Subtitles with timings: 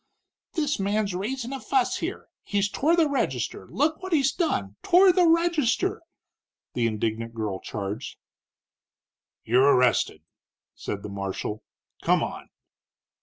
[0.53, 5.13] "This man's raisin' a fuss here he's tore the register look what he's done tore
[5.13, 6.01] the register!"
[6.73, 8.17] the indignant girl charged.
[9.43, 10.23] "You're arrested,"
[10.73, 11.61] said the marshal.
[12.01, 12.49] "Come on."